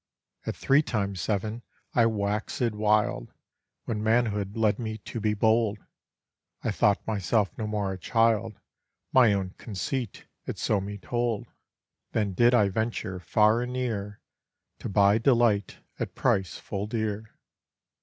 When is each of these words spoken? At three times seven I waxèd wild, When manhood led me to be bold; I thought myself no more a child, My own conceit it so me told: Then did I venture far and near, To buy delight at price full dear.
At 0.47 0.55
three 0.55 0.81
times 0.81 1.21
seven 1.21 1.61
I 1.93 2.05
waxèd 2.05 2.71
wild, 2.73 3.31
When 3.85 4.01
manhood 4.01 4.57
led 4.57 4.79
me 4.79 4.97
to 4.97 5.19
be 5.19 5.35
bold; 5.35 5.77
I 6.63 6.71
thought 6.71 7.05
myself 7.05 7.55
no 7.55 7.67
more 7.67 7.93
a 7.93 7.99
child, 7.99 8.59
My 9.13 9.31
own 9.33 9.51
conceit 9.59 10.25
it 10.47 10.57
so 10.57 10.81
me 10.81 10.97
told: 10.97 11.45
Then 12.13 12.33
did 12.33 12.55
I 12.55 12.69
venture 12.69 13.19
far 13.19 13.61
and 13.61 13.73
near, 13.73 14.19
To 14.79 14.89
buy 14.89 15.19
delight 15.19 15.77
at 15.99 16.15
price 16.15 16.57
full 16.57 16.87
dear. 16.87 17.37